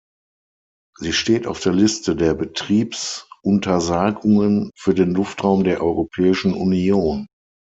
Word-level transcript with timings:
Sie 0.97 1.13
steht 1.13 1.45
auf 1.45 1.59
der 1.59 1.73
Liste 1.73 2.15
der 2.15 2.33
Betriebsuntersagungen 2.33 4.71
für 4.75 4.95
den 4.95 5.11
Luftraum 5.13 5.63
der 5.63 5.83
Europäischen 5.83 6.55
Union. 6.55 7.27